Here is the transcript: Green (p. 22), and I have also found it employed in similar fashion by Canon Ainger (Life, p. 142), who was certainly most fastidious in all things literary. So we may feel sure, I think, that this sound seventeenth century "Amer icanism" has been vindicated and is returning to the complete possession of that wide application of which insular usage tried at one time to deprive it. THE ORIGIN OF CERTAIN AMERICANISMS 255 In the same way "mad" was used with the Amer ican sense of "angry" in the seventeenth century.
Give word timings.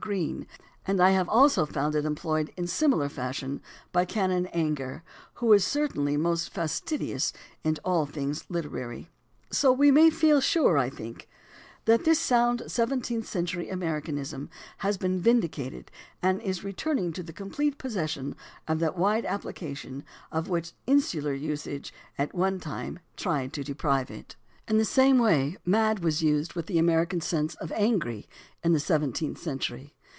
Green 0.01 0.39
(p. 0.45 0.45
22), 0.55 0.61
and 0.87 0.99
I 0.99 1.11
have 1.11 1.29
also 1.29 1.63
found 1.63 1.93
it 1.93 2.05
employed 2.05 2.51
in 2.57 2.65
similar 2.65 3.07
fashion 3.07 3.61
by 3.91 4.03
Canon 4.03 4.49
Ainger 4.51 5.03
(Life, 5.37 5.39
p. 5.39 5.45
142), 5.45 5.45
who 5.45 5.45
was 5.45 5.63
certainly 5.63 6.17
most 6.17 6.49
fastidious 6.49 7.31
in 7.63 7.77
all 7.85 8.07
things 8.07 8.43
literary. 8.49 9.09
So 9.51 9.71
we 9.71 9.91
may 9.91 10.09
feel 10.09 10.41
sure, 10.41 10.75
I 10.79 10.89
think, 10.89 11.29
that 11.85 12.03
this 12.03 12.17
sound 12.17 12.63
seventeenth 12.65 13.27
century 13.29 13.69
"Amer 13.69 14.01
icanism" 14.01 14.49
has 14.79 14.97
been 14.97 15.19
vindicated 15.21 15.91
and 16.23 16.41
is 16.41 16.63
returning 16.63 17.13
to 17.13 17.21
the 17.21 17.31
complete 17.31 17.77
possession 17.77 18.35
of 18.67 18.79
that 18.79 18.97
wide 18.97 19.27
application 19.27 20.03
of 20.31 20.49
which 20.49 20.73
insular 20.87 21.35
usage 21.35 21.91
tried 22.15 22.23
at 22.29 22.33
one 22.33 22.59
time 22.59 22.97
to 23.17 23.63
deprive 23.63 24.09
it. 24.09 24.35
THE 24.67 24.73
ORIGIN 24.73 24.81
OF 24.81 24.87
CERTAIN 24.87 25.11
AMERICANISMS 25.11 25.19
255 25.19 25.19
In 25.19 25.19
the 25.19 25.19
same 25.19 25.19
way 25.19 25.57
"mad" 25.65 25.99
was 25.99 26.23
used 26.23 26.53
with 26.53 26.65
the 26.67 26.77
Amer 26.79 27.05
ican 27.05 27.21
sense 27.21 27.55
of 27.55 27.71
"angry" 27.73 28.29
in 28.63 28.71
the 28.73 28.79
seventeenth 28.79 29.37
century. 29.39 29.95